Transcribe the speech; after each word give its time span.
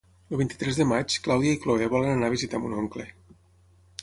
El 0.35 0.39
vint-i-tres 0.39 0.79
de 0.79 0.87
maig 0.91 1.17
na 1.17 1.21
Clàudia 1.27 1.53
i 1.57 1.59
na 1.59 1.63
Cloè 1.67 1.91
volen 1.93 2.15
anar 2.15 2.31
a 2.31 2.37
visitar 2.37 2.63
mon 2.65 2.77
oncle. 2.83 3.07